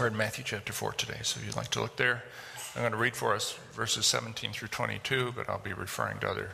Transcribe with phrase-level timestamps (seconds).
[0.00, 2.22] We're in Matthew chapter 4 today, so if you'd like to look there,
[2.74, 6.30] I'm going to read for us verses 17 through 22, but I'll be referring to
[6.30, 6.52] other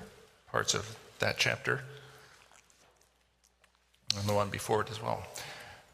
[0.51, 1.83] parts of that chapter
[4.19, 5.23] and the one before it as well.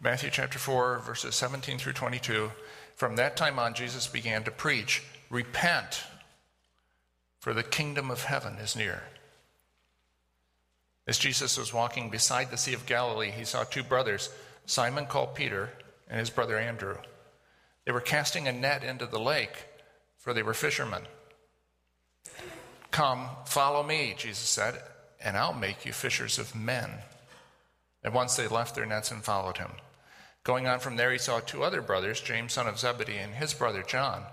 [0.01, 2.53] Matthew chapter 4, verses 17 through 22.
[2.97, 6.05] From that time on, Jesus began to preach, Repent,
[7.39, 9.03] for the kingdom of heaven is near.
[11.07, 14.31] As Jesus was walking beside the Sea of Galilee, he saw two brothers,
[14.65, 15.69] Simon called Peter
[16.09, 16.97] and his brother Andrew.
[17.85, 19.65] They were casting a net into the lake,
[20.19, 21.03] for they were fishermen.
[22.91, 24.83] Come, follow me, Jesus said,
[25.21, 26.91] and I'll make you fishers of men.
[28.05, 29.71] At once they left their nets and followed him.
[30.45, 33.55] Going on from there, he saw two other brothers, James, son of Zebedee, and his
[33.55, 34.25] brother John.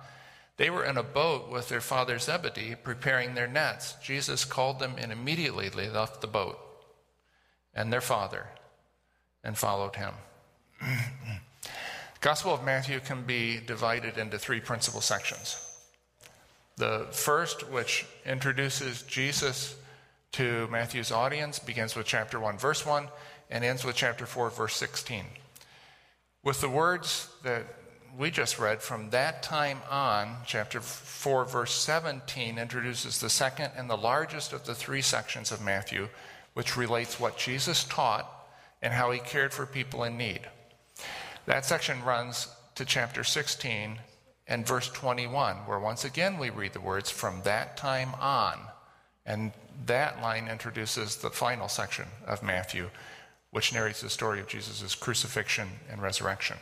[0.57, 3.95] They were in a boat with their father Zebedee, preparing their nets.
[4.03, 6.59] Jesus called them, and immediately they left the boat
[7.73, 8.47] and their father
[9.43, 10.13] and followed him.
[12.21, 15.65] Gospel of Matthew can be divided into three principal sections.
[16.75, 19.77] The first, which introduces Jesus
[20.33, 23.07] to Matthew's audience, begins with chapter 1, verse 1,
[23.49, 25.23] and ends with chapter 4, verse 16.
[26.43, 27.63] With the words that
[28.17, 33.89] we just read from that time on, chapter 4, verse 17 introduces the second and
[33.89, 36.09] the largest of the three sections of Matthew,
[36.53, 38.29] which relates what Jesus taught
[38.81, 40.41] and how he cared for people in need.
[41.45, 43.99] That section runs to chapter 16
[44.47, 48.59] and verse 21, where once again we read the words from that time on.
[49.25, 49.51] And
[49.85, 52.89] that line introduces the final section of Matthew,
[53.51, 56.57] which narrates the story of Jesus' crucifixion and resurrection.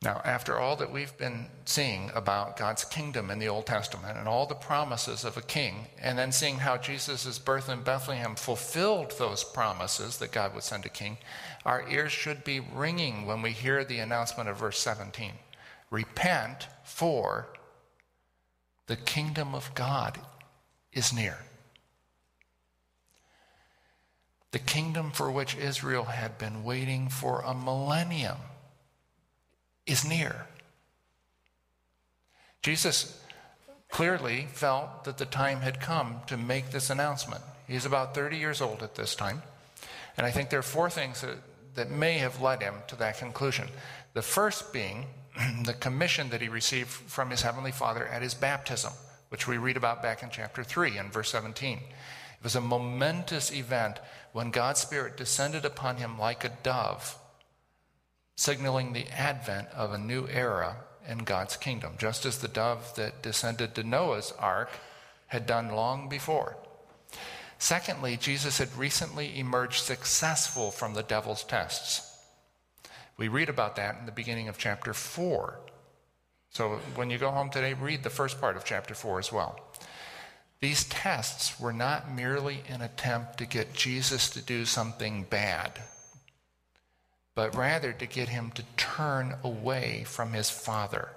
[0.00, 4.28] Now, after all that we've been seeing about God's kingdom in the Old Testament and
[4.28, 9.12] all the promises of a king, and then seeing how Jesus' birth in Bethlehem fulfilled
[9.18, 11.18] those promises that God would send a king,
[11.64, 15.32] our ears should be ringing when we hear the announcement of verse 17
[15.90, 17.48] Repent, for
[18.86, 20.20] the kingdom of God
[20.92, 21.38] is near.
[24.52, 28.36] The kingdom for which Israel had been waiting for a millennium
[29.88, 30.46] is near.
[32.62, 33.22] Jesus
[33.90, 37.42] clearly felt that the time had come to make this announcement.
[37.66, 39.42] He's about 30 years old at this time.
[40.16, 41.36] And I think there are four things that,
[41.74, 43.68] that may have led him to that conclusion.
[44.14, 45.06] The first being
[45.64, 48.92] the commission that he received from his Heavenly Father at his baptism,
[49.28, 51.78] which we read about back in chapter 3 and verse 17.
[51.78, 54.00] It was a momentous event
[54.32, 57.16] when God's Spirit descended upon him like a dove
[58.38, 60.76] signaling the advent of a new era
[61.08, 64.70] in God's kingdom, just as the dove that descended to Noah's ark
[65.26, 66.56] had done long before.
[67.58, 72.16] Secondly, Jesus had recently emerged successful from the devil's tests.
[73.16, 75.58] We read about that in the beginning of chapter 4.
[76.50, 79.58] So when you go home today, read the first part of chapter 4 as well.
[80.60, 85.80] These tests were not merely an attempt to get Jesus to do something bad
[87.38, 91.08] but rather to get him to turn away from his father.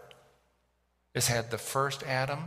[1.15, 2.41] As had the first Adam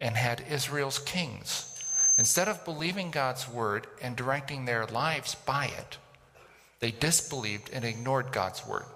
[0.00, 1.72] and had Israel's kings.
[2.18, 5.98] Instead of believing God's word and directing their lives by it,
[6.80, 8.86] they disbelieved and ignored God's word.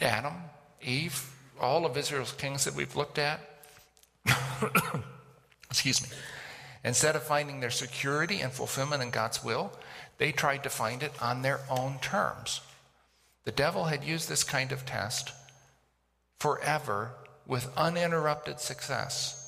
[0.00, 0.32] Adam,
[0.80, 3.38] Eve, all of Israel's kings that we've looked at,
[5.70, 6.08] excuse me,
[6.84, 9.72] instead of finding their security and fulfillment in God's will,
[10.16, 12.62] they tried to find it on their own terms.
[13.48, 15.32] The devil had used this kind of test
[16.38, 17.14] forever
[17.46, 19.42] with uninterrupted success.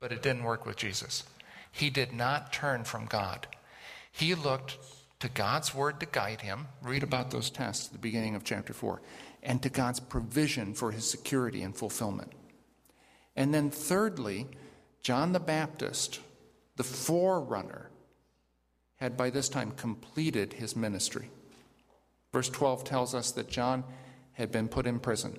[0.00, 1.24] But it didn't work with Jesus.
[1.70, 3.46] He did not turn from God.
[4.10, 4.78] He looked
[5.18, 6.68] to God's word to guide him.
[6.80, 9.02] Read about those tests at the beginning of chapter 4.
[9.42, 12.32] And to God's provision for his security and fulfillment.
[13.36, 14.46] And then, thirdly,
[15.02, 16.20] John the Baptist,
[16.76, 17.89] the forerunner
[19.00, 21.30] had by this time completed his ministry.
[22.32, 23.84] Verse 12 tells us that John
[24.32, 25.38] had been put in prison.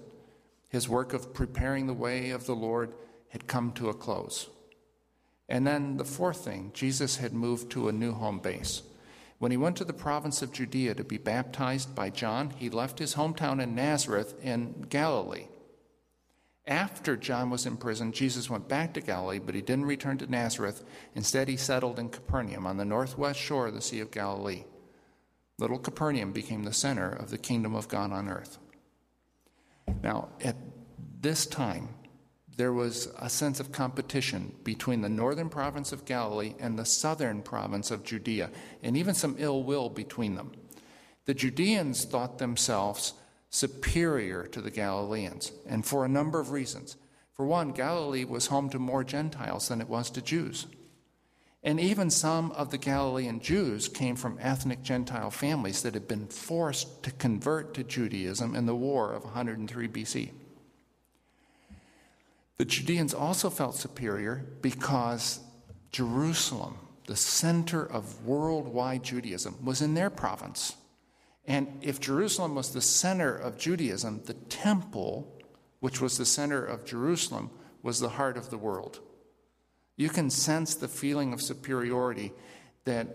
[0.70, 2.94] His work of preparing the way of the Lord
[3.30, 4.50] had come to a close.
[5.48, 8.84] And then the fourth thing, Jesus had moved to a new home base.
[9.38, 13.00] When he went to the province of Judea to be baptized by John, he left
[13.00, 15.48] his hometown in Nazareth in Galilee.
[16.68, 20.28] After John was in prison, Jesus went back to Galilee, but he didn't return to
[20.30, 20.84] Nazareth.
[21.16, 24.66] Instead, he settled in Capernaum on the northwest shore of the Sea of Galilee.
[25.58, 28.60] Little Capernaum became the center of the kingdom of God on earth.
[30.04, 30.56] Now, at
[31.20, 31.90] this time,
[32.58, 37.42] there was a sense of competition between the northern province of Galilee and the southern
[37.42, 38.52] province of Judea,
[38.84, 40.52] and even some ill will between them.
[41.26, 43.14] The Judeans thought themselves
[43.52, 46.96] superior to the Galileans, and for a number of reasons.
[47.36, 50.66] For one, Galilee was home to more Gentiles than it was to Jews.
[51.64, 56.28] And even some of the Galilean Jews came from ethnic Gentile families that had been
[56.28, 60.32] forced to convert to Judaism in the war of 103 BC.
[62.58, 65.40] The Judeans also felt superior because
[65.92, 70.76] Jerusalem, the center of worldwide Judaism, was in their province.
[71.46, 75.42] And if Jerusalem was the center of Judaism, the temple,
[75.80, 77.50] which was the center of Jerusalem,
[77.82, 79.00] was the heart of the world.
[79.98, 82.32] You can sense the feeling of superiority
[82.86, 83.08] that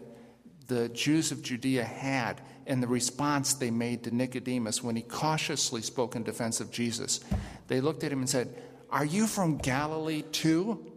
[0.67, 5.81] the Jews of Judea had and the response they made to Nicodemus when he cautiously
[5.81, 7.20] spoke in defense of Jesus.
[7.69, 8.55] They looked at him and said,
[8.90, 10.93] Are you from Galilee too?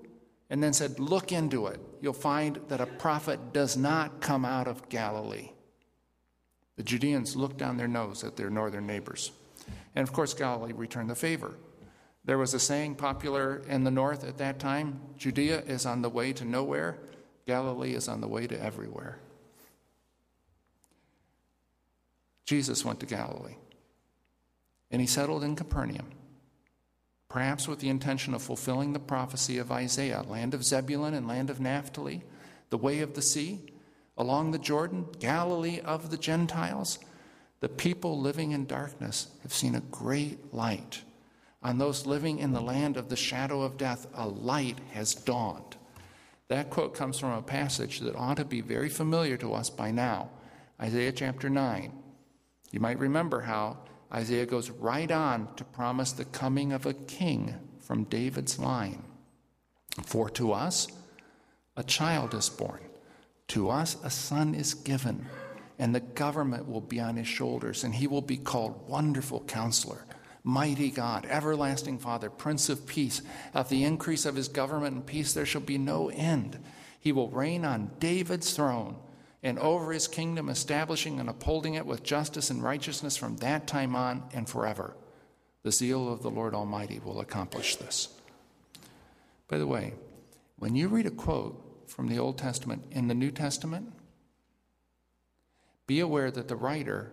[0.49, 1.79] And then said, Look into it.
[2.01, 5.51] You'll find that a prophet does not come out of Galilee.
[6.79, 9.33] The Judeans looked down their nose at their northern neighbors.
[9.97, 11.55] And of course, Galilee returned the favor.
[12.23, 16.09] There was a saying popular in the north at that time Judea is on the
[16.09, 16.97] way to nowhere,
[17.45, 19.19] Galilee is on the way to everywhere.
[22.45, 23.57] Jesus went to Galilee,
[24.89, 26.11] and he settled in Capernaum,
[27.27, 31.49] perhaps with the intention of fulfilling the prophecy of Isaiah land of Zebulun and land
[31.49, 32.23] of Naphtali,
[32.69, 33.73] the way of the sea,
[34.19, 36.99] along the Jordan, Galilee of the Gentiles.
[37.61, 41.01] The people living in darkness have seen a great light.
[41.63, 45.77] On those living in the land of the shadow of death, a light has dawned.
[46.49, 49.91] That quote comes from a passage that ought to be very familiar to us by
[49.91, 50.29] now
[50.81, 51.91] Isaiah chapter 9.
[52.71, 53.77] You might remember how
[54.13, 59.03] Isaiah goes right on to promise the coming of a king from David's line.
[60.03, 60.87] For to us
[61.75, 62.79] a child is born,
[63.49, 65.27] to us a son is given,
[65.77, 70.05] and the government will be on his shoulders, and he will be called Wonderful Counselor
[70.43, 73.21] Mighty God, everlasting Father, Prince of Peace,
[73.53, 76.57] of the increase of his government and peace there shall be no end.
[76.99, 78.95] He will reign on David's throne
[79.43, 83.95] and over his kingdom, establishing and upholding it with justice and righteousness from that time
[83.95, 84.95] on and forever.
[85.63, 88.09] The zeal of the Lord Almighty will accomplish this.
[89.47, 89.93] By the way,
[90.57, 93.91] when you read a quote from the Old Testament in the New Testament,
[95.87, 97.11] be aware that the writer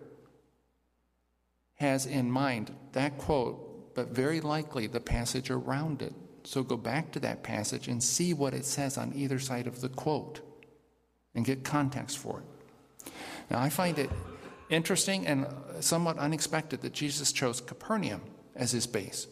[1.75, 6.13] has in mind that quote, but very likely the passage around it.
[6.43, 9.81] So go back to that passage and see what it says on either side of
[9.81, 10.41] the quote
[11.35, 13.11] and get context for it.
[13.49, 14.09] Now, I find it
[14.69, 15.47] interesting and
[15.79, 18.21] somewhat unexpected that Jesus chose Capernaum
[18.55, 19.27] as his base.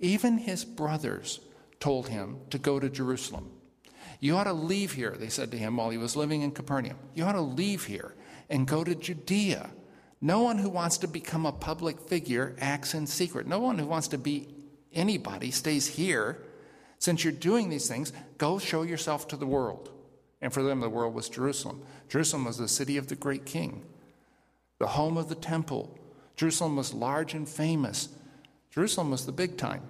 [0.00, 1.40] Even his brothers
[1.80, 3.50] told him to go to Jerusalem.
[4.24, 6.96] You ought to leave here, they said to him while he was living in Capernaum.
[7.14, 8.14] You ought to leave here
[8.48, 9.70] and go to Judea
[10.24, 13.46] no one who wants to become a public figure acts in secret.
[13.46, 14.48] No one who wants to be
[14.90, 16.40] anybody stays here.
[16.98, 19.90] Since you're doing these things, go show yourself to the world.
[20.40, 21.82] And for them, the world was Jerusalem.
[22.08, 23.84] Jerusalem was the city of the great king,
[24.78, 25.98] the home of the temple.
[26.36, 28.08] Jerusalem was large and famous.
[28.70, 29.82] Jerusalem was the big time.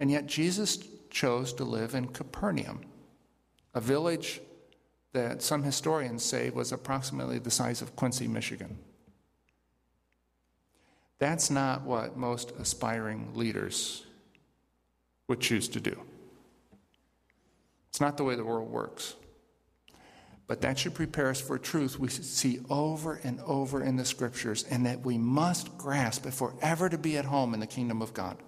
[0.00, 0.78] And yet, Jesus
[1.08, 2.80] chose to live in Capernaum,
[3.74, 4.40] a village
[5.12, 8.78] that some historians say was approximately the size of Quincy, Michigan.
[11.18, 14.04] That's not what most aspiring leaders
[15.26, 16.00] would choose to do.
[17.90, 19.14] It's not the way the world works.
[20.46, 24.04] But that should prepare us for a truth we see over and over in the
[24.04, 27.66] scriptures and that we must grasp if we're ever to be at home in the
[27.66, 28.38] kingdom of God.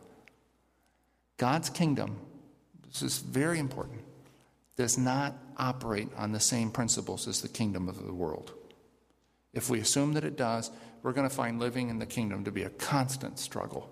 [1.36, 2.18] God's kingdom,
[2.86, 4.02] this is very important,
[4.80, 8.54] does not operate on the same principles as the kingdom of the world.
[9.52, 10.70] If we assume that it does,
[11.02, 13.90] we're going to find living in the kingdom to be a constant struggle.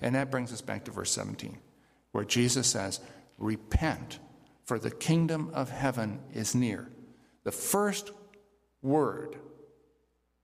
[0.00, 1.58] And that brings us back to verse 17,
[2.12, 3.00] where Jesus says,
[3.36, 4.18] Repent,
[4.64, 6.88] for the kingdom of heaven is near.
[7.44, 8.12] The first
[8.80, 9.36] word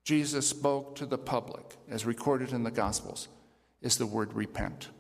[0.05, 3.28] Jesus spoke to the public, as recorded in the Gospels,
[3.81, 4.90] is the word repent.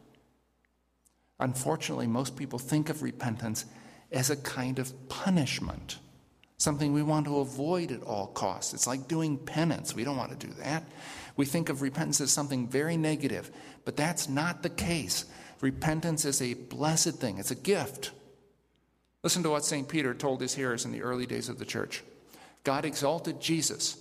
[1.38, 3.66] Unfortunately, most people think of repentance
[4.10, 5.98] as a kind of punishment
[6.58, 8.72] something we want to avoid at all costs.
[8.72, 9.94] It's like doing penance.
[9.94, 10.84] We don't want to do that.
[11.36, 13.50] We think of repentance as something very negative,
[13.84, 15.26] but that's not the case.
[15.60, 18.10] Repentance is a blessed thing, it's a gift.
[19.22, 19.88] Listen to what St.
[19.88, 22.02] Peter told his hearers in the early days of the church
[22.64, 23.98] God exalted Jesus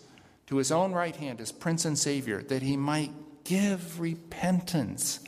[0.47, 3.11] to his own right hand as Prince and Savior that he might
[3.43, 5.19] give repentance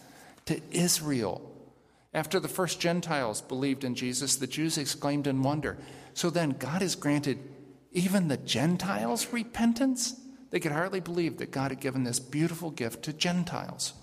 [0.45, 1.46] to Israel
[2.17, 5.77] After the first Gentiles believed in Jesus, the Jews exclaimed in wonder.
[6.15, 7.37] So then, God has granted
[7.91, 10.19] even the Gentiles repentance?
[10.49, 13.93] They could hardly believe that God had given this beautiful gift to Gentiles.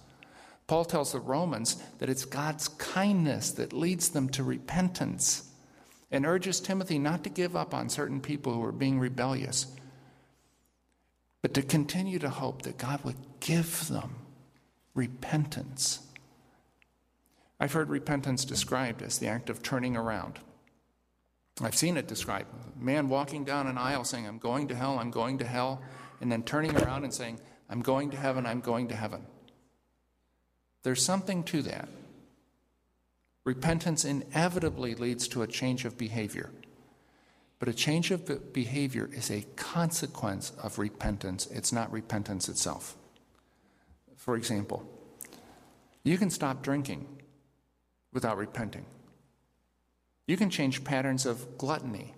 [0.68, 5.50] Paul tells the Romans that it's God's kindness that leads them to repentance
[6.12, 9.66] and urges Timothy not to give up on certain people who are being rebellious,
[11.42, 14.14] but to continue to hope that God would give them
[14.94, 16.03] repentance.
[17.64, 20.38] I've heard repentance described as the act of turning around.
[21.62, 22.48] I've seen it described.
[22.78, 25.80] A man walking down an aisle saying, I'm going to hell, I'm going to hell,
[26.20, 27.40] and then turning around and saying,
[27.70, 29.22] I'm going to heaven, I'm going to heaven.
[30.82, 31.88] There's something to that.
[33.44, 36.50] Repentance inevitably leads to a change of behavior.
[37.60, 42.94] But a change of behavior is a consequence of repentance, it's not repentance itself.
[44.16, 44.86] For example,
[46.02, 47.06] you can stop drinking
[48.14, 48.86] without repenting.
[50.26, 52.14] You can change patterns of gluttony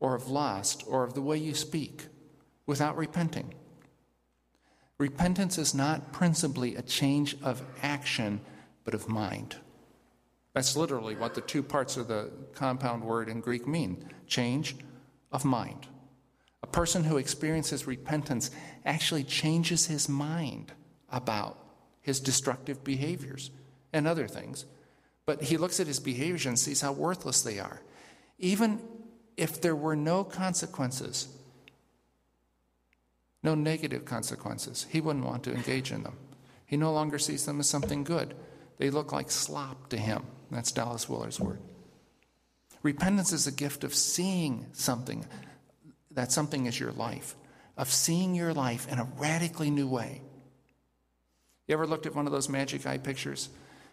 [0.00, 2.08] or of lust or of the way you speak
[2.66, 3.54] without repenting.
[4.98, 8.40] Repentance is not principally a change of action,
[8.84, 9.56] but of mind.
[10.52, 14.76] That's literally what the two parts of the compound word in Greek mean change
[15.30, 15.86] of mind.
[16.62, 18.50] A person who experiences repentance
[18.84, 20.72] actually changes his mind
[21.10, 21.58] about
[22.00, 23.50] his destructive behaviors
[23.92, 24.64] and other things.
[25.26, 27.82] But he looks at his behaviors and sees how worthless they are.
[28.38, 28.80] Even
[29.36, 31.28] if there were no consequences,
[33.42, 34.86] no negative consequences.
[34.90, 36.16] He wouldn't want to engage in them.
[36.66, 38.34] He no longer sees them as something good.
[38.78, 40.24] They look like slop to him.
[40.50, 41.60] That's Dallas Willard's word.
[42.82, 45.24] Repentance is a gift of seeing something,
[46.10, 47.36] that something is your life,
[47.76, 50.20] of seeing your life in a radically new way.
[51.66, 53.48] You ever looked at one of those magic eye pictures?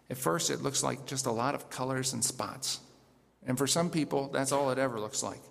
[0.09, 2.79] At first, it looks like just a lot of colors and spots.
[3.45, 5.41] And for some people, that's all it ever looks like.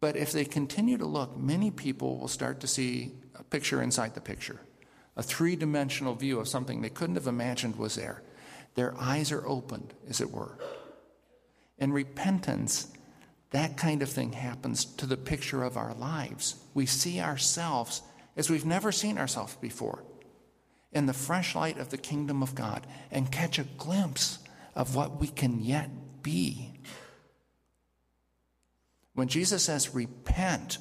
[0.00, 4.14] But if they continue to look, many people will start to see a picture inside
[4.14, 4.60] the picture,
[5.16, 8.22] a three dimensional view of something they couldn't have imagined was there.
[8.74, 10.58] Their eyes are opened, as it were.
[11.78, 12.92] In repentance,
[13.50, 16.56] that kind of thing happens to the picture of our lives.
[16.74, 18.02] We see ourselves
[18.36, 20.04] as we've never seen ourselves before
[20.92, 24.38] in the fresh light of the kingdom of God and catch a glimpse
[24.74, 25.90] of what we can yet
[26.22, 26.72] be
[29.14, 30.78] when Jesus says, repent,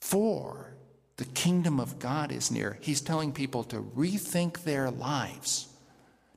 [0.00, 0.74] for
[1.16, 5.68] the kingdom of God is near, he's telling people to rethink their lives,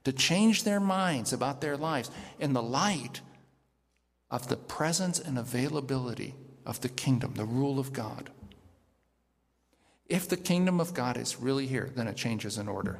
[0.04, 3.22] to change their minds about their lives in the light
[4.30, 6.36] of the presence and availability
[6.66, 8.30] of the kingdom, the rule of God.
[10.08, 13.00] If the kingdom of God is really here, then it changes in order.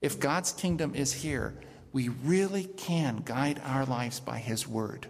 [0.00, 1.54] If God's kingdom is here,
[1.92, 5.06] we really can guide our lives by his word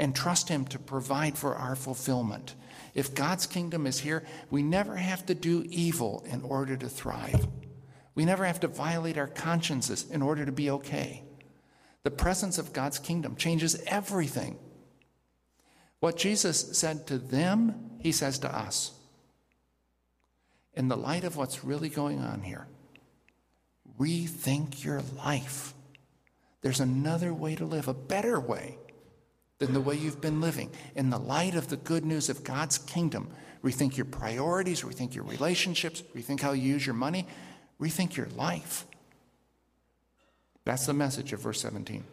[0.00, 2.54] and trust Him to provide for our fulfillment.
[2.94, 7.46] If God's kingdom is here, we never have to do evil in order to thrive.
[8.14, 11.22] We never have to violate our consciences in order to be okay.
[12.02, 14.58] The presence of God's kingdom changes everything.
[16.00, 18.92] What Jesus said to them, he says to us.
[20.80, 22.66] In the light of what's really going on here,
[23.98, 25.74] rethink your life.
[26.62, 28.78] There's another way to live, a better way
[29.58, 30.70] than the way you've been living.
[30.94, 33.28] In the light of the good news of God's kingdom,
[33.62, 37.26] rethink your priorities, rethink your relationships, rethink how you use your money,
[37.78, 38.86] rethink your life.
[40.64, 42.04] That's the message of verse 17.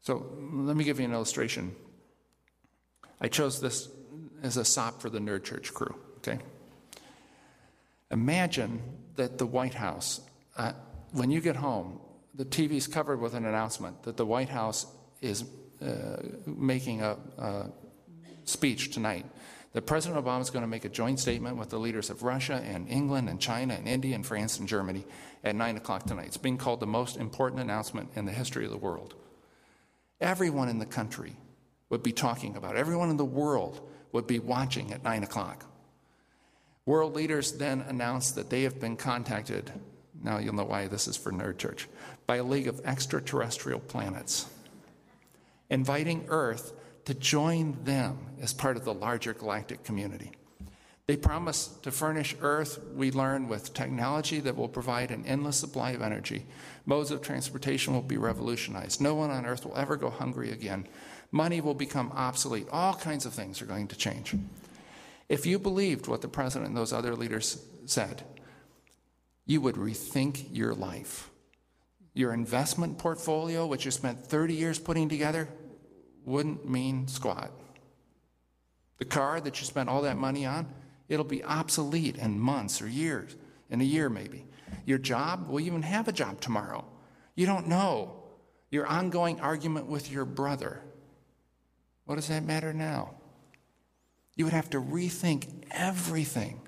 [0.00, 1.76] So let me give you an illustration.
[3.20, 3.90] I chose this
[4.42, 6.38] as a sop for the Nerd Church crew, okay?
[8.10, 8.80] Imagine
[9.16, 10.20] that the White House,
[10.56, 10.72] uh,
[11.12, 12.00] when you get home,
[12.34, 14.86] the TV is covered with an announcement that the White House
[15.20, 15.44] is
[15.82, 16.16] uh,
[16.46, 17.70] making a, a
[18.44, 19.26] speech tonight.
[19.72, 22.62] That President Obama is going to make a joint statement with the leaders of Russia
[22.64, 25.04] and England and China and India and France and Germany
[25.44, 26.28] at 9 o'clock tonight.
[26.28, 29.14] It's being called the most important announcement in the history of the world.
[30.18, 31.36] Everyone in the country
[31.90, 32.76] would be talking about.
[32.76, 33.80] Everyone in the world
[34.12, 35.64] would be watching at 9 o'clock.
[36.84, 39.72] World leaders then announced that they have been contacted
[40.22, 41.88] now you'll know why this is for Nerd Church.
[42.26, 44.46] By a league of extraterrestrial planets,
[45.70, 46.72] inviting Earth
[47.04, 50.32] to join them as part of the larger galactic community.
[51.06, 55.92] They promise to furnish Earth, we learn, with technology that will provide an endless supply
[55.92, 56.44] of energy.
[56.84, 59.00] Modes of transportation will be revolutionized.
[59.00, 60.88] No one on Earth will ever go hungry again.
[61.30, 62.68] Money will become obsolete.
[62.70, 64.34] All kinds of things are going to change.
[65.28, 68.22] If you believed what the president and those other leaders said,
[69.44, 71.30] you would rethink your life.
[72.14, 75.48] Your investment portfolio, which you spent 30 years putting together,
[76.24, 77.50] wouldn't mean squat.
[78.98, 80.66] The car that you spent all that money on,
[81.08, 83.36] it'll be obsolete in months or years,
[83.70, 84.46] in a year maybe.
[84.84, 86.84] Your job, will you even have a job tomorrow?
[87.34, 88.22] You don't know.
[88.70, 90.82] Your ongoing argument with your brother,
[92.06, 93.14] what does that matter now?
[94.36, 96.60] You would have to rethink everything.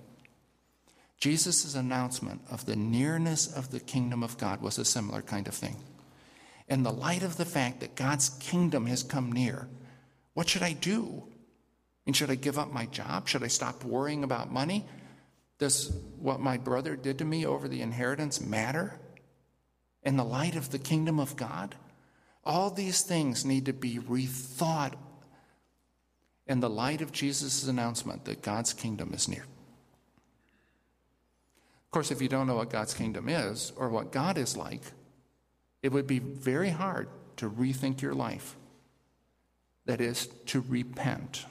[1.19, 5.55] Jesus' announcement of the nearness of the kingdom of God was a similar kind of
[5.55, 5.77] thing.
[6.69, 9.69] In the light of the fact that God's kingdom has come near,
[10.35, 11.25] what should I do?
[12.07, 13.29] And should I give up my job?
[13.29, 14.87] Should I stop worrying about money?
[15.59, 19.01] Does what my brother did to me over the inheritance matter?
[20.03, 21.75] In the light of the kingdom of God?
[22.45, 24.95] All these things need to be rethought
[26.49, 29.45] in the light of Jesus' announcement that God's kingdom is near.
[31.89, 34.83] Of course, if you don't know what God's kingdom is or what God is like,
[35.83, 38.57] it would be very hard to rethink your life.
[39.87, 41.47] That is, to repent.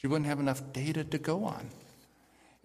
[0.00, 1.70] You wouldn't have enough data to go on.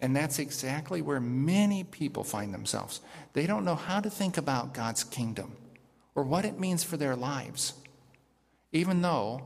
[0.00, 3.00] And that's exactly where many people find themselves.
[3.34, 5.56] They don't know how to think about God's kingdom
[6.14, 7.74] or what it means for their lives,
[8.72, 9.42] even though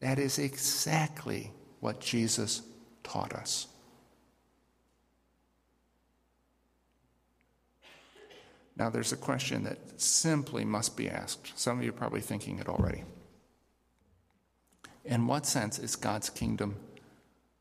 [0.00, 2.62] that is exactly what Jesus
[3.02, 3.68] taught us.
[8.76, 11.58] Now, there's a question that simply must be asked.
[11.58, 13.04] Some of you are probably thinking it already.
[15.04, 16.76] In what sense is God's kingdom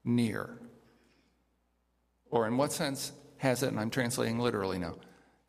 [0.03, 0.57] near?
[2.29, 4.95] Or in what sense has it, and I'm translating literally now,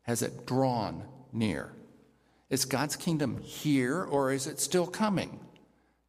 [0.03, 1.03] has it drawn
[1.33, 1.73] near?
[2.49, 5.39] Is God's kingdom here or is it still coming?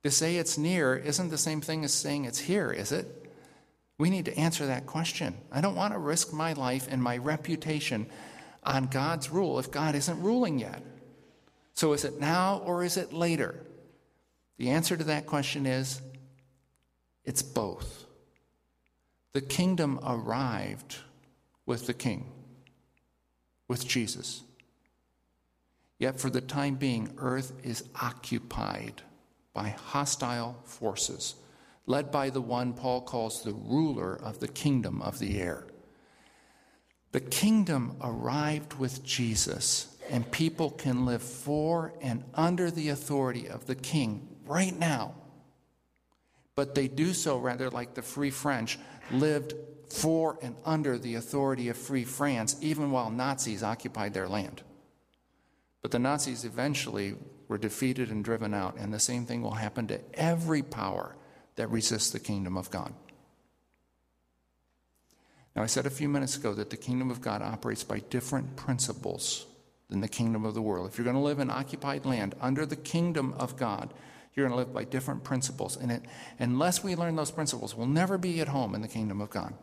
[0.04, 3.06] To say it's near isn't the same thing as saying it's here, is it?
[3.98, 5.36] We need to answer that question.
[5.50, 8.06] I don't want to risk my life and my reputation
[8.62, 10.82] on God's rule if God isn't ruling yet.
[11.74, 13.60] So is it now or is it later?
[14.56, 16.00] The answer to that question is
[17.24, 18.04] it's both.
[19.32, 20.96] The kingdom arrived
[21.66, 22.30] with the king,
[23.66, 24.42] with Jesus.
[25.98, 29.02] Yet for the time being, earth is occupied
[29.54, 31.34] by hostile forces,
[31.86, 35.66] led by the one Paul calls the ruler of the kingdom of the air.
[37.12, 43.66] The kingdom arrived with Jesus, and people can live for and under the authority of
[43.66, 45.14] the king right now.
[46.54, 48.78] But they do so rather like the Free French
[49.10, 49.54] lived
[49.90, 54.62] for and under the authority of Free France, even while Nazis occupied their land.
[55.80, 57.14] But the Nazis eventually
[57.48, 61.16] were defeated and driven out, and the same thing will happen to every power
[61.56, 62.92] that resists the kingdom of God.
[65.56, 68.54] Now, I said a few minutes ago that the kingdom of God operates by different
[68.54, 69.46] principles
[69.88, 70.88] than the kingdom of the world.
[70.88, 73.92] If you're going to live in occupied land under the kingdom of God,
[74.34, 75.76] you're going to live by different principles.
[75.76, 76.02] And it,
[76.38, 79.54] unless we learn those principles, we'll never be at home in the kingdom of God.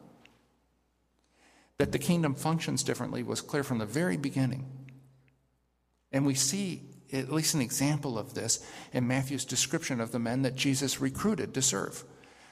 [1.77, 4.65] That the kingdom functions differently was clear from the very beginning.
[6.11, 6.81] And we see
[7.13, 11.53] at least an example of this in Matthew's description of the men that Jesus recruited
[11.53, 12.03] to serve.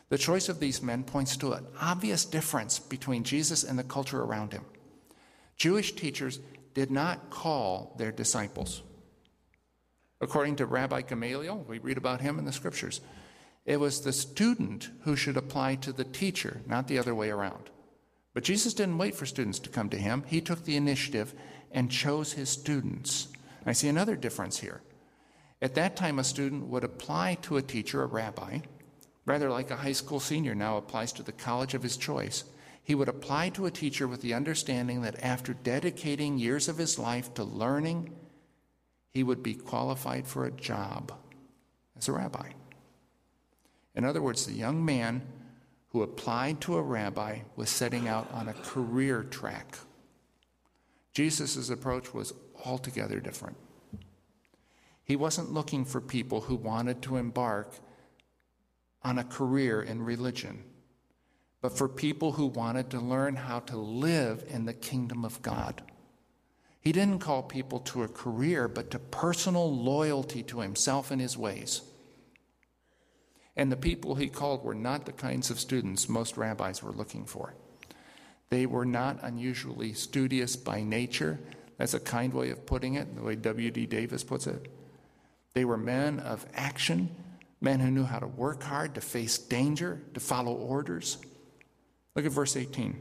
[0.09, 4.21] The choice of these men points to an obvious difference between Jesus and the culture
[4.21, 4.65] around him.
[5.57, 6.39] Jewish teachers
[6.73, 8.81] did not call their disciples.
[10.21, 13.01] According to Rabbi Gamaliel, we read about him in the scriptures,
[13.65, 17.69] it was the student who should apply to the teacher, not the other way around.
[18.33, 20.23] But Jesus didn't wait for students to come to him.
[20.27, 21.33] He took the initiative
[21.71, 23.27] and chose his students.
[23.65, 24.81] I see another difference here.
[25.61, 28.59] At that time, a student would apply to a teacher, a rabbi,
[29.25, 32.43] rather like a high school senior now applies to the college of his choice.
[32.83, 36.99] He would apply to a teacher with the understanding that after dedicating years of his
[36.99, 38.13] life to learning,
[39.11, 41.13] he would be qualified for a job
[41.97, 42.49] as a rabbi.
[43.95, 45.21] In other words, the young man
[45.89, 49.77] who applied to a rabbi was setting out on a career track.
[51.13, 53.57] Jesus' approach was altogether different.
[55.03, 57.73] He wasn't looking for people who wanted to embark
[59.03, 60.63] on a career in religion,
[61.61, 65.81] but for people who wanted to learn how to live in the kingdom of God.
[66.79, 71.37] He didn't call people to a career, but to personal loyalty to himself and his
[71.37, 71.81] ways.
[73.55, 77.25] And the people he called were not the kinds of students most rabbis were looking
[77.25, 77.53] for.
[78.49, 81.39] They were not unusually studious by nature.
[81.77, 83.85] That's a kind way of putting it, the way W.D.
[83.87, 84.71] Davies puts it.
[85.53, 87.09] They were men of action,
[87.61, 91.17] men who knew how to work hard, to face danger, to follow orders.
[92.15, 92.99] Look at verse 18.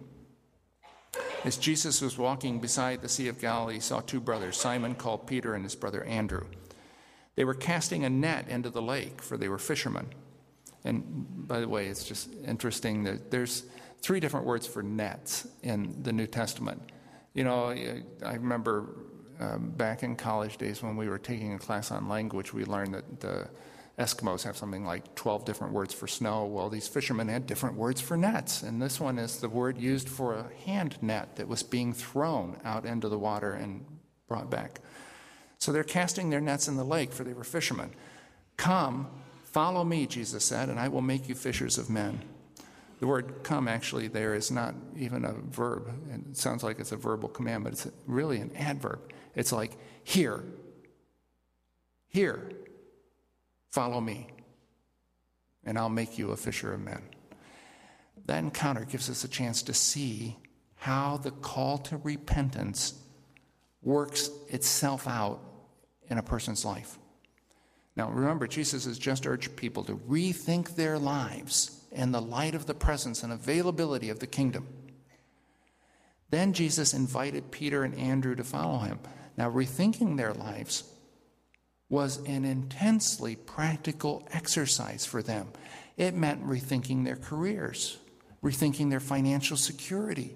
[1.45, 5.27] As Jesus was walking beside the Sea of Galilee, he saw two brothers, Simon called
[5.27, 6.45] Peter and his brother Andrew.
[7.35, 10.07] They were casting a net into the lake, for they were fishermen.
[10.85, 13.65] And by the way, it's just interesting that there's
[14.01, 16.83] three different words for nets in the New Testament.
[17.35, 17.75] You know,
[18.25, 18.89] I remember
[19.41, 22.95] um, back in college days when we were taking a class on language, we learned
[22.95, 23.49] that the
[23.99, 26.47] Eskimos have something like 12 different words for snow.
[26.47, 28.63] Well, these fishermen had different words for nets.
[28.63, 32.59] And this one is the word used for a hand net that was being thrown
[32.65, 33.85] out into the water and
[34.29, 34.81] brought back.
[35.59, 37.91] So they're casting their nets in the lake, for they were fishermen.
[38.57, 39.09] Come,
[39.45, 42.23] follow me, Jesus said, and I will make you fishers of men.
[43.03, 45.89] The word come actually there is not even a verb.
[46.13, 49.01] and It sounds like it's a verbal command, but it's really an adverb.
[49.35, 50.45] It's like, here,
[52.07, 52.53] here,
[53.73, 54.29] follow me,
[55.65, 57.03] and I'll make you a fisher of men.
[58.27, 60.37] That encounter gives us a chance to see
[60.77, 62.95] how the call to repentance
[63.83, 65.41] works itself out
[66.09, 67.01] in a person's life.
[67.97, 72.67] Now, remember, Jesus has just urged people to rethink their lives in the light of
[72.67, 74.67] the presence and availability of the kingdom.
[76.31, 79.01] Then Jesus invited Peter and Andrew to follow him.
[79.37, 80.85] Now, rethinking their lives
[81.89, 85.49] was an intensely practical exercise for them.
[85.99, 87.99] It meant rethinking their careers,
[88.43, 90.35] rethinking their financial security.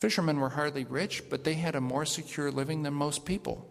[0.00, 3.68] Fishermen were hardly rich, but they had a more secure living than most people.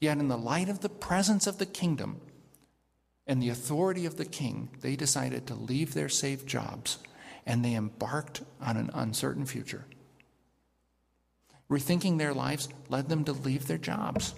[0.00, 2.20] Yet, in the light of the presence of the kingdom,
[3.28, 6.98] and the authority of the king, they decided to leave their safe jobs
[7.46, 9.84] and they embarked on an uncertain future.
[11.70, 14.34] Rethinking their lives led them to leave their jobs.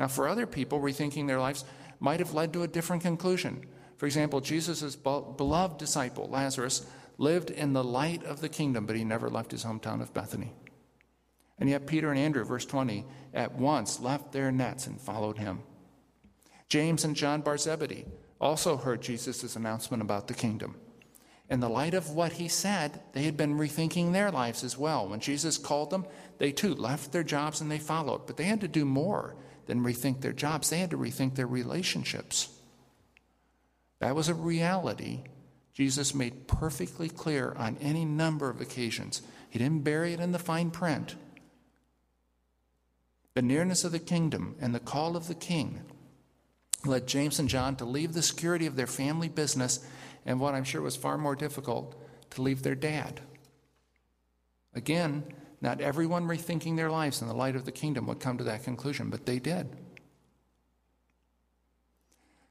[0.00, 1.64] Now, for other people, rethinking their lives
[2.00, 3.64] might have led to a different conclusion.
[3.96, 9.04] For example, Jesus' beloved disciple, Lazarus, lived in the light of the kingdom, but he
[9.04, 10.52] never left his hometown of Bethany.
[11.58, 15.62] And yet, Peter and Andrew, verse 20, at once left their nets and followed him.
[16.68, 18.04] James and John Bar Zebedee
[18.40, 20.76] also heard Jesus' announcement about the kingdom.
[21.50, 25.08] In the light of what he said, they had been rethinking their lives as well.
[25.08, 28.26] When Jesus called them, they too left their jobs and they followed.
[28.26, 31.46] But they had to do more than rethink their jobs, they had to rethink their
[31.46, 32.48] relationships.
[33.98, 35.24] That was a reality
[35.74, 39.22] Jesus made perfectly clear on any number of occasions.
[39.48, 41.14] He didn't bury it in the fine print.
[43.34, 45.82] The nearness of the kingdom and the call of the king
[46.84, 49.80] led James and John to leave the security of their family business
[50.28, 53.22] and what I'm sure was far more difficult, to leave their dad.
[54.74, 55.24] Again,
[55.60, 58.62] not everyone rethinking their lives in the light of the kingdom would come to that
[58.62, 59.68] conclusion, but they did.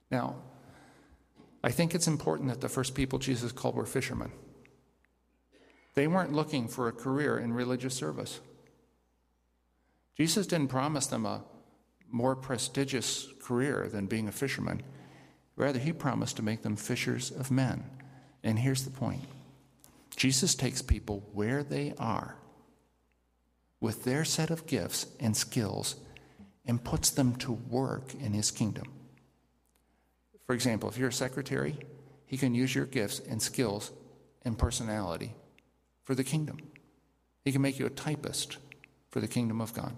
[0.10, 0.38] Now,
[1.64, 4.32] I think it's important that the first people Jesus called were fishermen.
[5.94, 8.40] They weren't looking for a career in religious service.
[10.16, 11.44] Jesus didn't promise them a
[12.10, 14.82] more prestigious career than being a fisherman.
[15.56, 17.84] Rather, he promised to make them fishers of men.
[18.44, 19.24] And here's the point
[20.16, 22.38] Jesus takes people where they are
[23.80, 25.96] with their set of gifts and skills
[26.66, 28.86] and puts them to work in his kingdom.
[30.46, 31.78] For example, if you're a secretary,
[32.26, 33.92] he can use your gifts and skills
[34.44, 35.34] and personality
[36.04, 36.58] for the kingdom.
[37.44, 38.58] He can make you a typist
[39.10, 39.96] for the kingdom of God.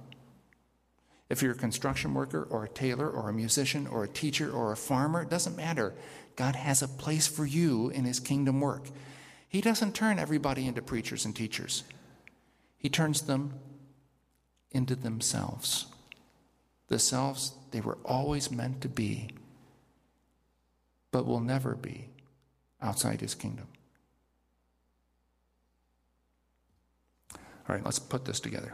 [1.30, 4.72] If you're a construction worker or a tailor or a musician or a teacher or
[4.72, 5.94] a farmer, it doesn't matter.
[6.36, 8.88] God has a place for you in his kingdom work.
[9.48, 11.84] He doesn't turn everybody into preachers and teachers,
[12.78, 13.54] he turns them
[14.72, 15.88] into themselves.
[16.88, 19.30] The selves they were always meant to be,
[21.12, 22.10] but will never be
[22.82, 23.68] outside his kingdom.
[27.68, 28.74] All right, let's put this together.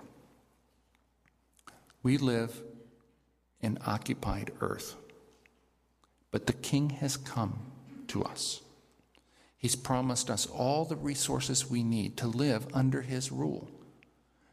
[2.05, 2.61] We live
[3.61, 4.95] in occupied earth,
[6.29, 7.71] but the King has come
[8.09, 8.61] to us.
[9.57, 13.71] He's promised us all the resources we need to live under His rule.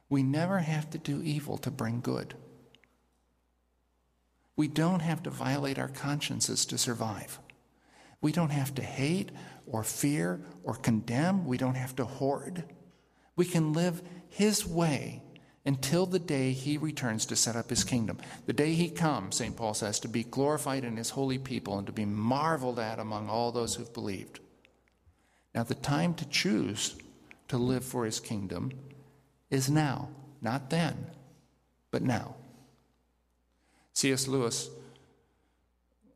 [0.08, 2.32] We never have to do evil to bring good.
[4.56, 7.38] We don't have to violate our consciences to survive.
[8.22, 9.30] We don't have to hate
[9.66, 11.44] or fear or condemn.
[11.44, 12.64] We don't have to hoard.
[13.36, 15.22] We can live His way
[15.64, 18.18] until the day he returns to set up his kingdom.
[18.46, 19.56] The day he comes, St.
[19.56, 23.28] Paul says, to be glorified in his holy people and to be marveled at among
[23.28, 24.40] all those who've believed.
[25.54, 26.96] Now, the time to choose
[27.48, 28.72] to live for his kingdom
[29.50, 30.08] is now,
[30.40, 31.06] not then,
[31.90, 32.34] but now.
[33.92, 34.26] C.S.
[34.26, 34.70] Lewis,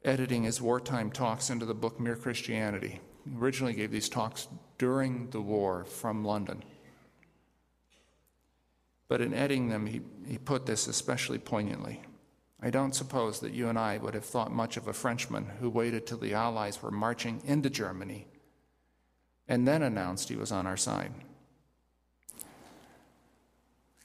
[0.05, 3.01] editing his wartime talks into the book Mere Christianity,
[3.39, 6.63] originally gave these talks during the war from London.
[9.09, 12.03] But in editing them, he, he put this especially poignantly.
[12.61, 15.71] I don't suppose that you and I would have thought much of a Frenchman who
[15.71, 18.27] waited till the Allies were marching into Germany
[19.49, 21.13] and then announced he was on our side.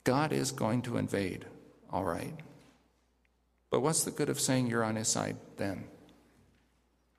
[0.04, 1.46] God is going to invade,
[1.90, 2.34] all right.
[3.70, 5.84] But what's the good of saying you're on his side then?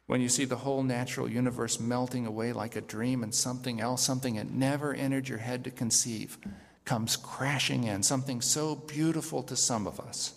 [0.05, 4.03] When you see the whole natural universe melting away like a dream and something else,
[4.03, 6.37] something that never entered your head to conceive,
[6.85, 10.33] comes crashing in, something so beautiful to some of us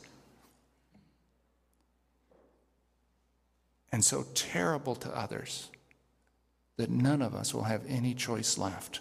[3.92, 5.70] and so terrible to others
[6.76, 9.00] that none of us will have any choice left.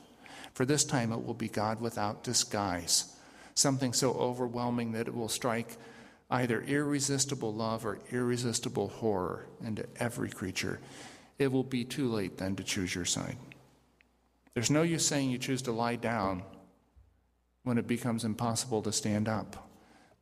[0.53, 3.13] For this time it will be God without disguise,
[3.53, 5.77] something so overwhelming that it will strike
[6.31, 10.79] either irresistible love or irresistible horror into every creature.
[11.37, 13.37] It will be too late then to choose your side.
[14.53, 16.43] There's no use saying you choose to lie down
[17.65, 19.67] when it becomes impossible to stand up.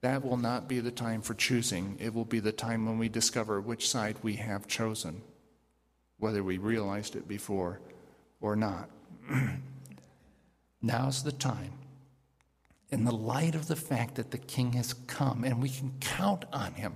[0.02, 1.98] That will not be the time for choosing.
[2.00, 5.22] It will be the time when we discover which side we have chosen,
[6.18, 7.80] whether we realized it before
[8.42, 8.90] or not.
[10.82, 11.74] Now's the time.
[12.90, 16.46] In the light of the fact that the king has come and we can count
[16.52, 16.94] on him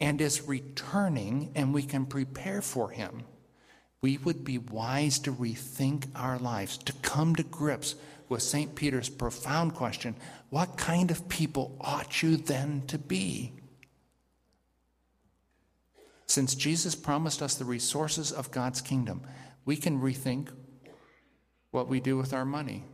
[0.00, 3.24] and is returning and we can prepare for him,
[4.00, 7.94] we would be wise to rethink our lives, to come to grips
[8.28, 8.74] with St.
[8.74, 10.16] Peter's profound question
[10.50, 13.52] what kind of people ought you then to be?
[16.26, 19.22] Since Jesus promised us the resources of God's kingdom,
[19.64, 20.48] we can rethink
[21.70, 22.84] what we do with our money.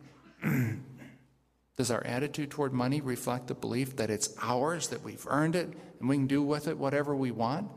[1.77, 5.73] Does our attitude toward money reflect the belief that it's ours, that we've earned it,
[5.99, 7.71] and we can do with it whatever we want?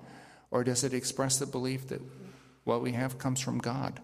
[0.52, 2.02] Or does it express the belief that
[2.64, 4.00] what we have comes from God?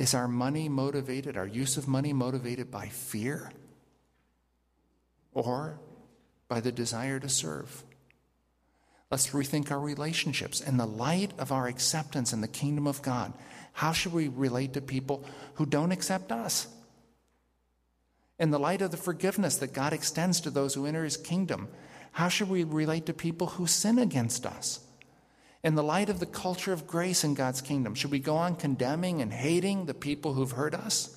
[0.00, 3.52] Is our money motivated, our use of money motivated by fear
[5.34, 5.78] or
[6.48, 7.84] by the desire to serve?
[9.10, 10.62] Let's rethink our relationships.
[10.62, 13.34] In the light of our acceptance in the kingdom of God,
[13.74, 15.22] how should we relate to people
[15.56, 16.66] who don't accept us?
[18.38, 21.68] In the light of the forgiveness that God extends to those who enter his kingdom,
[22.12, 24.80] how should we relate to people who sin against us?
[25.62, 28.56] In the light of the culture of grace in God's kingdom, should we go on
[28.56, 31.16] condemning and hating the people who've hurt us?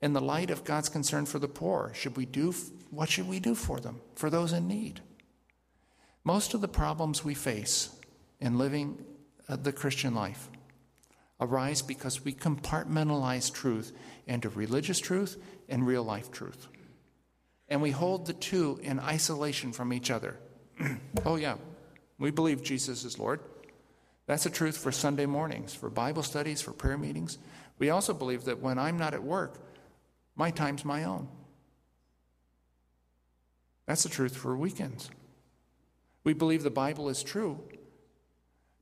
[0.00, 2.54] In the light of God's concern for the poor, should we do
[2.90, 5.00] what should we do for them, for those in need?
[6.24, 7.88] Most of the problems we face
[8.40, 9.02] in living
[9.48, 10.48] uh, the Christian life
[11.40, 13.92] arise because we compartmentalize truth
[14.26, 15.36] into religious truth
[15.68, 16.68] and real life truth
[17.72, 20.36] and we hold the two in isolation from each other.
[21.24, 21.54] oh, yeah,
[22.18, 23.40] we believe Jesus is Lord.
[24.26, 27.38] That's the truth for Sunday mornings, for Bible studies, for prayer meetings.
[27.78, 29.54] We also believe that when I'm not at work,
[30.36, 31.28] my time's my own.
[33.86, 35.08] That's the truth for weekends.
[36.24, 37.58] We believe the Bible is true,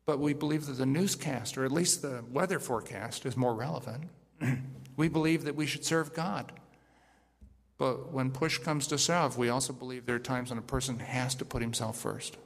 [0.05, 4.09] but we believe that the newscast, or at least the weather forecast, is more relevant.
[4.97, 6.53] we believe that we should serve God.
[7.81, 10.99] But when push comes to shove, we also believe there are times when a person
[10.99, 12.37] has to put himself first.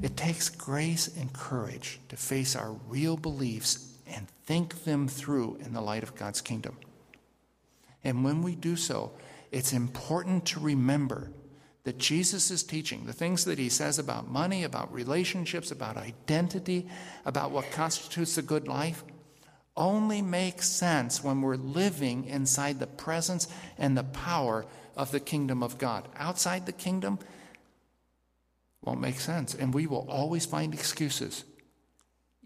[0.00, 5.72] It takes grace and courage to face our real beliefs and think them through in
[5.72, 6.76] the light of God's kingdom.
[8.04, 9.10] And when we do so,
[9.50, 11.32] it's important to remember
[11.82, 16.86] that Jesus is teaching, the things that he says about money, about relationships, about identity,
[17.24, 19.02] about what constitutes a good life,
[19.80, 25.62] only makes sense when we're living inside the presence and the power of the kingdom
[25.62, 26.06] of God.
[26.16, 27.18] Outside the kingdom
[28.82, 29.54] won't make sense.
[29.54, 31.44] And we will always find excuses,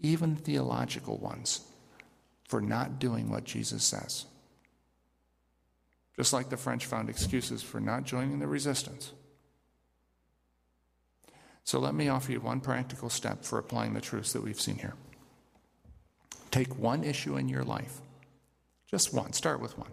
[0.01, 1.61] even theological ones,
[2.47, 4.25] for not doing what Jesus says.
[6.15, 9.11] Just like the French found excuses for not joining the resistance.
[11.65, 14.77] So let me offer you one practical step for applying the truths that we've seen
[14.77, 14.93] here.
[16.55, 17.99] Take one issue in your life,
[18.89, 19.91] just one, start with one,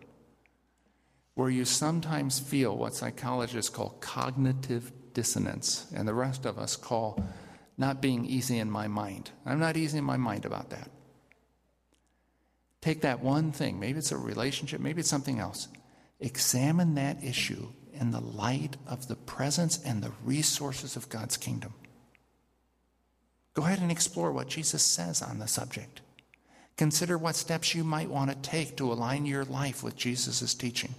[1.35, 7.21] where you sometimes feel what psychologists call cognitive dissonance, and the rest of us call
[7.77, 9.33] not being easy in my mind.
[9.45, 10.89] I'm not easy in my mind about that.
[12.81, 15.67] Take that one thing, maybe it's a relationship, maybe it's something else.
[16.21, 21.75] Examine that issue in the light of the presence and the resources of God's kingdom.
[23.55, 26.03] Go ahead and explore what Jesus says on the subject.
[26.83, 30.93] Consider what steps you might want to take to align your life with Jesus' teaching.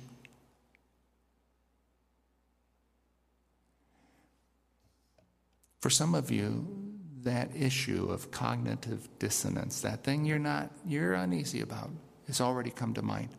[5.81, 6.65] For some of you,
[7.23, 11.89] that issue of cognitive dissonance, that thing you're not, you're uneasy about,
[12.27, 13.31] has already come to mind.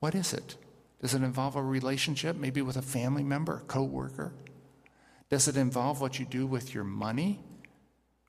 [0.00, 0.56] What is it?
[1.00, 4.34] Does it involve a relationship, maybe with a family member, a coworker?
[5.30, 7.40] Does it involve what you do with your money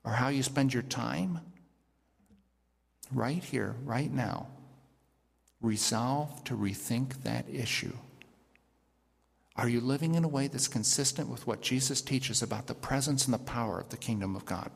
[0.04, 1.40] or how you spend your time?
[3.10, 4.48] Right here, right now,
[5.60, 7.96] resolve to rethink that issue.
[9.56, 13.26] Are you living in a way that's consistent with what Jesus teaches about the presence
[13.26, 14.70] and the power of the kingdom of God?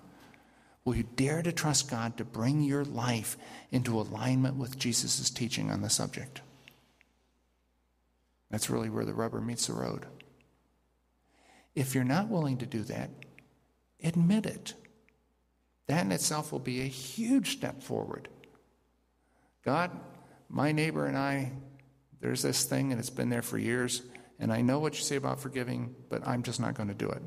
[0.85, 3.37] Will you dare to trust God to bring your life
[3.73, 6.43] into alignment with Jesus' teaching on the subject?
[8.51, 10.07] That's really where the rubber meets the road.
[11.75, 13.11] If you're not willing to do that,
[14.03, 14.75] admit it.
[15.87, 18.29] That in itself will be a huge step forward.
[19.65, 19.91] God,
[20.49, 21.53] my neighbor and I,
[22.21, 24.03] there's this thing and it's been there for years,
[24.39, 27.09] and I know what you say about forgiving, but I'm just not going to do
[27.09, 27.23] it.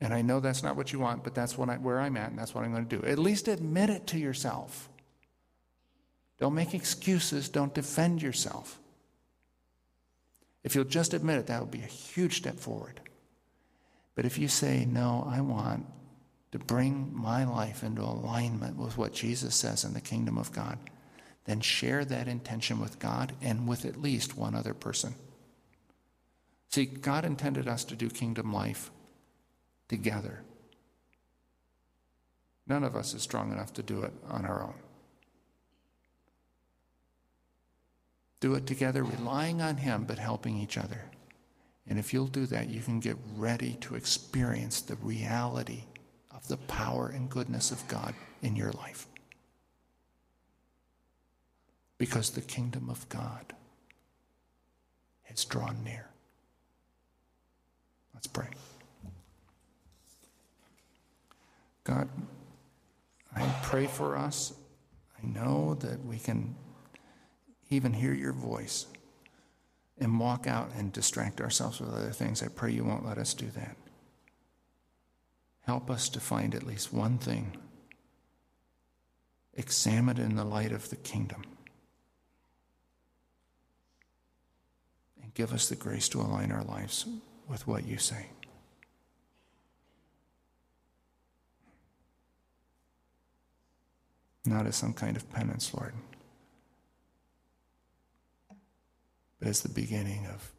[0.00, 2.30] And I know that's not what you want, but that's what I, where I'm at,
[2.30, 3.06] and that's what I'm going to do.
[3.06, 4.88] At least admit it to yourself.
[6.38, 8.80] Don't make excuses, don't defend yourself.
[10.64, 13.00] If you'll just admit it, that will be a huge step forward.
[14.14, 15.86] But if you say, No, I want
[16.54, 20.78] to bring my life into alignment with what Jesus says in the kingdom of God,
[21.46, 25.16] then share that intention with God and with at least one other person.
[26.68, 28.92] See, God intended us to do kingdom life
[29.88, 30.42] together.
[32.68, 34.74] None of us is strong enough to do it on our own.
[38.38, 41.00] Do it together, relying on Him, but helping each other.
[41.88, 45.86] And if you'll do that, you can get ready to experience the reality
[46.34, 49.06] of the power and goodness of God in your life.
[51.96, 53.54] Because the kingdom of God
[55.22, 56.08] has drawn near.
[58.12, 58.48] Let's pray.
[61.84, 62.08] God,
[63.34, 64.54] I pray for us.
[65.22, 66.54] I know that we can
[67.70, 68.86] even hear your voice
[69.98, 72.42] and walk out and distract ourselves with other things.
[72.42, 73.76] I pray you won't let us do that.
[75.66, 77.56] Help us to find at least one thing.
[79.54, 81.42] Examine in the light of the kingdom.
[85.22, 87.06] And give us the grace to align our lives
[87.48, 88.26] with what you say.
[94.44, 95.94] Not as some kind of penance, Lord.
[99.44, 100.52] but as the beginning of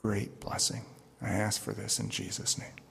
[0.00, 0.86] great blessing.
[1.20, 2.83] I ask for this in Jesus' name.